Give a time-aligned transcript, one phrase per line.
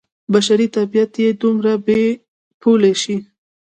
[0.31, 2.01] بشري طبعیت دې دومره بې
[2.61, 3.17] پولې شي.